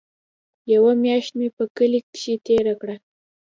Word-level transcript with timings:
يوه 0.73 0.91
مياشت 1.03 1.31
مې 1.39 1.47
په 1.57 1.63
کلي 1.77 1.99
کښې 2.11 2.33
تېره 2.45 2.73
کړه. 2.81 2.95